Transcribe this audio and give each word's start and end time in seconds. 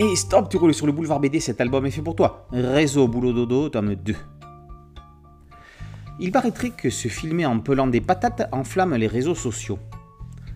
Et 0.00 0.16
stop, 0.16 0.48
tu 0.48 0.56
roules 0.56 0.74
sur 0.74 0.86
le 0.86 0.92
boulevard 0.92 1.20
BD, 1.20 1.38
cet 1.38 1.60
album 1.60 1.86
est 1.86 1.90
fait 1.92 2.02
pour 2.02 2.16
toi. 2.16 2.48
Réseau 2.50 3.06
Boulot 3.06 3.32
Dodo, 3.32 3.68
tome 3.68 3.94
2. 3.94 4.16
Il 6.18 6.32
paraîtrait 6.32 6.70
que 6.70 6.90
se 6.90 7.06
filmer 7.06 7.46
en 7.46 7.60
pelant 7.60 7.86
des 7.86 8.00
patates 8.00 8.48
enflamme 8.50 8.96
les 8.96 9.06
réseaux 9.06 9.36
sociaux. 9.36 9.78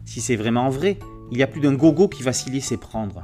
Si 0.05 0.21
c'est 0.21 0.35
vraiment 0.35 0.71
vrai, 0.71 0.99
il 1.31 1.39
y 1.39 1.45
a 1.45 1.47
plus 1.47 1.61
d'un 1.61 1.75
gogo 1.75 2.09
qui 2.09 2.25
va 2.25 2.33
s'y 2.33 2.51
laisser 2.51 2.79
prendre. 2.79 3.23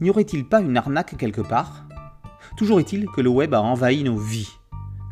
N'y 0.00 0.10
aurait-il 0.10 0.44
pas 0.44 0.60
une 0.60 0.76
arnaque 0.76 1.16
quelque 1.16 1.42
part? 1.42 1.86
Toujours 2.56 2.80
est-il 2.80 3.06
que 3.06 3.20
le 3.20 3.30
web 3.30 3.54
a 3.54 3.62
envahi 3.62 4.02
nos 4.02 4.18
vies. 4.18 4.50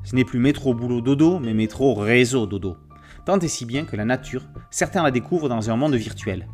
Ce 0.02 0.16
n'est 0.16 0.24
plus 0.24 0.40
métro 0.40 0.74
boulot 0.74 1.02
dodo, 1.02 1.38
mais 1.38 1.54
métro 1.54 1.94
réseau 1.94 2.46
dodo. 2.46 2.78
Tant 3.26 3.38
et 3.38 3.48
si 3.48 3.64
bien 3.64 3.84
que 3.84 3.94
la 3.94 4.04
nature, 4.04 4.42
certains 4.72 5.04
la 5.04 5.12
découvrent 5.12 5.48
dans 5.48 5.70
un 5.70 5.76
monde 5.76 5.94
virtuel. 5.94 6.48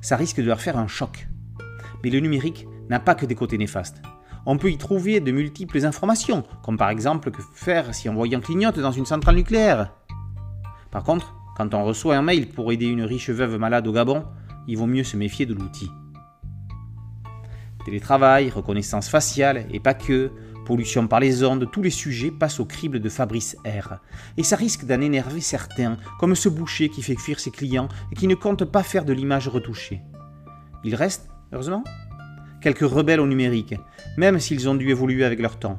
Ça 0.00 0.16
risque 0.16 0.40
de 0.40 0.46
leur 0.46 0.60
faire 0.60 0.78
un 0.78 0.88
choc. 0.88 1.28
Mais 2.02 2.10
le 2.10 2.18
numérique 2.18 2.66
n'a 2.88 3.00
pas 3.00 3.14
que 3.14 3.26
des 3.26 3.34
côtés 3.34 3.58
néfastes. 3.58 4.02
On 4.46 4.58
peut 4.58 4.70
y 4.70 4.76
trouver 4.76 5.20
de 5.20 5.32
multiples 5.32 5.84
informations, 5.86 6.44
comme 6.62 6.76
par 6.76 6.90
exemple 6.90 7.30
que 7.30 7.40
faire 7.54 7.94
si 7.94 8.08
un 8.08 8.14
voyant 8.14 8.40
clignote 8.40 8.78
dans 8.78 8.92
une 8.92 9.06
centrale 9.06 9.36
nucléaire. 9.36 9.92
Par 10.90 11.02
contre, 11.02 11.34
quand 11.56 11.72
on 11.72 11.84
reçoit 11.84 12.16
un 12.16 12.22
mail 12.22 12.48
pour 12.48 12.70
aider 12.72 12.86
une 12.86 13.02
riche 13.02 13.30
veuve 13.30 13.58
malade 13.58 13.86
au 13.86 13.92
Gabon, 13.92 14.24
il 14.66 14.76
vaut 14.76 14.86
mieux 14.86 15.04
se 15.04 15.16
méfier 15.16 15.46
de 15.46 15.54
l'outil. 15.54 15.90
Télétravail, 17.84 18.50
reconnaissance 18.50 19.08
faciale, 19.08 19.66
et 19.70 19.80
pas 19.80 19.94
que, 19.94 20.30
pollution 20.64 21.06
par 21.06 21.20
les 21.20 21.44
ondes, 21.44 21.70
tous 21.70 21.82
les 21.82 21.90
sujets 21.90 22.30
passent 22.30 22.60
au 22.60 22.64
crible 22.64 23.00
de 23.00 23.08
Fabrice 23.08 23.56
R. 23.64 23.98
Et 24.36 24.42
ça 24.42 24.56
risque 24.56 24.84
d'en 24.84 25.00
énerver 25.00 25.40
certains, 25.40 25.98
comme 26.18 26.34
ce 26.34 26.48
boucher 26.48 26.88
qui 26.88 27.02
fait 27.02 27.16
fuir 27.16 27.38
ses 27.38 27.50
clients 27.50 27.88
et 28.10 28.14
qui 28.14 28.26
ne 28.26 28.34
compte 28.34 28.64
pas 28.64 28.82
faire 28.82 29.04
de 29.04 29.12
l'image 29.12 29.48
retouchée. 29.48 30.00
Il 30.82 30.94
reste, 30.94 31.28
heureusement, 31.52 31.84
quelques 32.64 32.90
rebelles 32.90 33.20
au 33.20 33.26
numérique, 33.26 33.74
même 34.16 34.40
s'ils 34.40 34.70
ont 34.70 34.74
dû 34.74 34.88
évoluer 34.88 35.26
avec 35.26 35.38
leur 35.38 35.58
temps. 35.58 35.78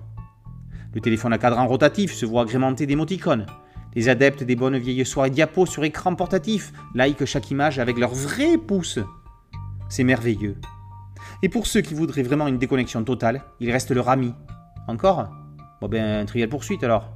Le 0.94 1.02
téléphone 1.02 1.34
à 1.34 1.40
cadran 1.40 1.66
rotatif 1.66 2.14
se 2.14 2.28
voit 2.28 2.44
agrémenté 2.44 2.86
d'émoticônes. 2.86 3.48
Les 3.96 4.08
adeptes 4.08 4.44
des 4.44 4.56
bonnes 4.56 4.78
vieilles 4.78 5.04
soirées 5.04 5.32
diapos 5.32 5.66
sur 5.66 5.84
écran 5.84 6.14
portatif 6.14 6.74
like 6.94 7.26
chaque 7.26 7.50
image 7.50 7.80
avec 7.80 7.98
leur 7.98 8.14
vrai 8.14 8.60
pouce. 8.60 9.00
C'est 9.90 10.04
merveilleux. 10.04 10.58
Et 11.42 11.50
pour 11.50 11.66
ceux 11.66 11.82
qui 11.82 11.96
voudraient 11.96 12.22
vraiment 12.22 12.48
une 12.48 12.60
déconnexion 12.60 13.04
totale, 13.04 13.42
il 13.60 13.72
reste 13.72 13.90
le 13.90 14.02
Rami. 14.02 14.36
Encore? 14.88 15.28
Bon 15.82 15.88
ben, 15.88 16.24
trivial 16.28 16.50
poursuite 16.50 16.84
alors. 16.84 17.10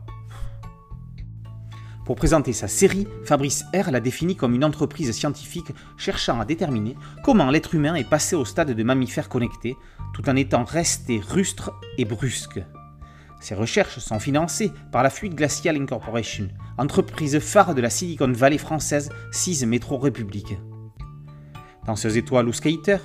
Pour 2.10 2.16
présenter 2.16 2.54
sa 2.54 2.68
série, 2.68 3.08
Fabrice 3.24 3.66
R 3.72 3.92
l'a 3.92 4.00
définie 4.00 4.36
comme 4.36 4.56
une 4.56 4.64
entreprise 4.64 5.12
scientifique 5.12 5.72
cherchant 5.96 6.40
à 6.40 6.46
déterminer 6.46 6.96
comment 7.24 7.52
l'être 7.52 7.76
humain 7.76 7.94
est 7.94 8.10
passé 8.10 8.36
au 8.36 8.46
stade 8.46 8.72
de 8.72 8.84
mammifère 8.84 9.30
connecté, 9.30 9.78
tout 10.16 10.28
en 10.28 10.36
étant 10.36 10.64
resté 10.64 11.22
rustre 11.24 11.72
et 12.00 12.06
brusque. 12.06 12.62
Ces 13.40 13.54
recherches 13.54 14.00
sont 14.00 14.18
financées 14.18 14.72
par 14.92 15.04
la 15.04 15.12
Fluid 15.12 15.36
Glacial 15.36 15.76
Incorporation, 15.76 16.48
entreprise 16.80 17.38
phare 17.38 17.76
de 17.76 17.82
la 17.82 17.92
Silicon 17.92 18.32
Valley 18.32 18.58
française 18.58 19.12
6 19.32 19.68
Métro 19.68 20.00
République. 20.00 20.58
Danseuse 21.86 22.18
étoile 22.18 22.48
ou 22.48 22.54
skater, 22.54 22.98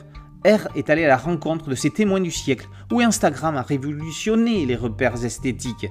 R 0.46 0.74
est 0.76 0.88
allé 0.88 1.04
à 1.04 1.08
la 1.08 1.18
rencontre 1.18 1.68
de 1.68 1.74
ces 1.74 1.90
témoins 1.90 2.22
du 2.22 2.30
siècle 2.30 2.70
où 2.90 3.00
Instagram 3.02 3.58
a 3.58 3.62
révolutionné 3.62 4.64
les 4.64 4.76
repères 4.76 5.22
esthétiques. 5.26 5.90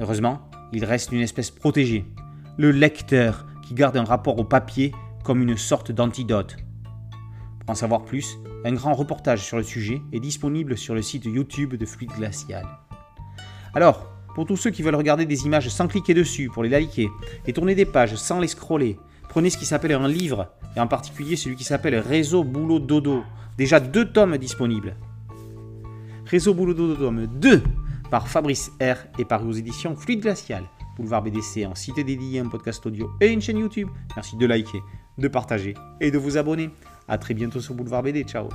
Heureusement, 0.00 0.50
il 0.72 0.84
reste 0.84 1.12
une 1.12 1.20
espèce 1.20 1.50
protégée, 1.50 2.04
le 2.56 2.70
lecteur 2.70 3.46
qui 3.66 3.74
garde 3.74 3.96
un 3.96 4.04
rapport 4.04 4.38
au 4.38 4.44
papier 4.44 4.92
comme 5.24 5.42
une 5.42 5.56
sorte 5.56 5.92
d'antidote. 5.92 6.56
Pour 7.60 7.70
en 7.70 7.74
savoir 7.74 8.04
plus, 8.04 8.38
un 8.64 8.72
grand 8.72 8.94
reportage 8.94 9.44
sur 9.44 9.56
le 9.56 9.62
sujet 9.62 10.00
est 10.12 10.20
disponible 10.20 10.76
sur 10.78 10.94
le 10.94 11.02
site 11.02 11.24
YouTube 11.24 11.74
de 11.74 11.86
Fluide 11.86 12.12
Glacial. 12.16 12.64
Alors, 13.74 14.06
pour 14.34 14.46
tous 14.46 14.56
ceux 14.56 14.70
qui 14.70 14.82
veulent 14.82 14.94
regarder 14.94 15.26
des 15.26 15.46
images 15.46 15.68
sans 15.68 15.88
cliquer 15.88 16.14
dessus 16.14 16.48
pour 16.48 16.62
les 16.62 16.68
liker 16.68 17.08
et 17.46 17.52
tourner 17.52 17.74
des 17.74 17.86
pages 17.86 18.16
sans 18.16 18.38
les 18.38 18.48
scroller, 18.48 18.98
prenez 19.28 19.50
ce 19.50 19.58
qui 19.58 19.66
s'appelle 19.66 19.92
un 19.92 20.08
livre, 20.08 20.52
et 20.76 20.80
en 20.80 20.86
particulier 20.86 21.36
celui 21.36 21.56
qui 21.56 21.64
s'appelle 21.64 21.96
Réseau 21.96 22.44
Boulot 22.44 22.78
Dodo. 22.78 23.24
Déjà 23.56 23.80
deux 23.80 24.12
tomes 24.12 24.36
disponibles. 24.36 24.96
Réseau 26.26 26.54
Boulot 26.54 26.74
Dodo 26.74 26.96
tome 26.96 27.26
2 27.26 27.62
par 28.10 28.28
Fabrice 28.28 28.70
R 28.80 29.06
et 29.18 29.24
paru 29.24 29.48
aux 29.48 29.52
éditions 29.52 29.96
Fluide 29.96 30.20
Glacial. 30.20 30.64
Boulevard 30.96 31.22
BDC 31.22 31.66
en 31.66 31.74
site 31.74 32.04
dédié, 32.04 32.40
un 32.40 32.48
podcast 32.48 32.84
audio 32.86 33.10
et 33.20 33.28
une 33.28 33.42
chaîne 33.42 33.58
YouTube. 33.58 33.88
Merci 34.14 34.36
de 34.36 34.46
liker, 34.46 34.82
de 35.18 35.28
partager 35.28 35.74
et 36.00 36.10
de 36.10 36.18
vous 36.18 36.38
abonner. 36.38 36.70
A 37.08 37.18
très 37.18 37.34
bientôt 37.34 37.60
sur 37.60 37.74
Boulevard 37.74 38.02
BD. 38.02 38.24
Ciao 38.24 38.48